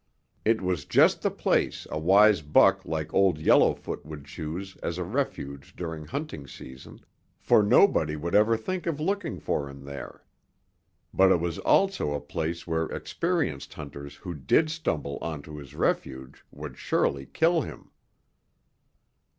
It 0.43 0.63
was 0.63 0.85
just 0.85 1.21
the 1.21 1.29
place 1.29 1.85
a 1.91 1.99
wise 1.99 2.41
buck 2.41 2.83
like 2.85 3.13
Old 3.13 3.37
Yellowfoot 3.37 4.03
would 4.03 4.25
choose 4.25 4.75
as 4.77 4.97
a 4.97 5.03
refuge 5.03 5.75
during 5.75 6.05
hunting 6.05 6.47
season, 6.47 7.01
for 7.39 7.61
nobody 7.61 8.15
would 8.15 8.33
ever 8.33 8.57
think 8.57 8.87
of 8.87 8.99
looking 8.99 9.39
for 9.39 9.69
him 9.69 9.85
there. 9.85 10.23
But 11.13 11.29
it 11.31 11.39
was 11.39 11.59
also 11.59 12.15
a 12.15 12.19
place 12.19 12.65
where 12.65 12.85
experienced 12.87 13.75
hunters 13.75 14.15
who 14.15 14.33
did 14.33 14.71
stumble 14.71 15.19
onto 15.21 15.57
his 15.57 15.75
refuge 15.75 16.43
would 16.49 16.79
surely 16.79 17.27
kill 17.27 17.61
him. 17.61 17.91